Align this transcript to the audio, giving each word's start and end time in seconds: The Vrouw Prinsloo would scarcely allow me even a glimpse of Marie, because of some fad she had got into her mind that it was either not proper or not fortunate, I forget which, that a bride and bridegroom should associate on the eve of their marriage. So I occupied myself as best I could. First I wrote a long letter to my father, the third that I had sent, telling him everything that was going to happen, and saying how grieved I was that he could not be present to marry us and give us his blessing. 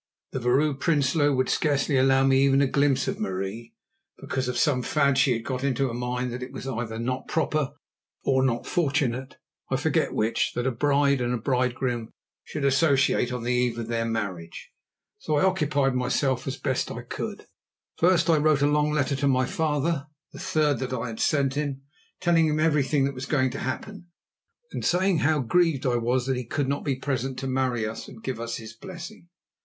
The 0.31 0.39
Vrouw 0.39 0.73
Prinsloo 0.79 1.35
would 1.35 1.47
scarcely 1.47 1.95
allow 1.95 2.23
me 2.25 2.43
even 2.43 2.59
a 2.59 2.65
glimpse 2.65 3.07
of 3.07 3.19
Marie, 3.19 3.75
because 4.17 4.47
of 4.47 4.57
some 4.57 4.81
fad 4.81 5.15
she 5.19 5.33
had 5.33 5.45
got 5.45 5.63
into 5.63 5.87
her 5.89 5.93
mind 5.93 6.33
that 6.33 6.41
it 6.41 6.51
was 6.51 6.65
either 6.67 6.97
not 6.97 7.27
proper 7.27 7.73
or 8.23 8.41
not 8.41 8.65
fortunate, 8.65 9.37
I 9.69 9.75
forget 9.75 10.11
which, 10.11 10.53
that 10.55 10.65
a 10.65 10.71
bride 10.71 11.21
and 11.21 11.43
bridegroom 11.43 12.09
should 12.43 12.65
associate 12.65 13.31
on 13.31 13.43
the 13.43 13.53
eve 13.53 13.77
of 13.77 13.89
their 13.89 14.05
marriage. 14.05 14.71
So 15.19 15.35
I 15.37 15.43
occupied 15.45 15.93
myself 15.93 16.47
as 16.47 16.57
best 16.57 16.89
I 16.89 17.03
could. 17.03 17.45
First 17.99 18.27
I 18.27 18.37
wrote 18.37 18.63
a 18.63 18.67
long 18.67 18.91
letter 18.91 19.15
to 19.17 19.27
my 19.27 19.45
father, 19.45 20.07
the 20.33 20.39
third 20.39 20.79
that 20.79 20.93
I 20.93 21.09
had 21.09 21.19
sent, 21.19 21.57
telling 22.19 22.47
him 22.47 22.59
everything 22.59 23.05
that 23.05 23.13
was 23.13 23.27
going 23.27 23.51
to 23.51 23.59
happen, 23.59 24.07
and 24.71 24.83
saying 24.83 25.19
how 25.19 25.41
grieved 25.41 25.85
I 25.85 25.97
was 25.97 26.25
that 26.25 26.37
he 26.37 26.45
could 26.47 26.67
not 26.67 26.83
be 26.83 26.95
present 26.95 27.37
to 27.37 27.45
marry 27.47 27.85
us 27.85 28.07
and 28.07 28.23
give 28.23 28.39
us 28.39 28.57
his 28.57 28.73
blessing. 28.73 29.29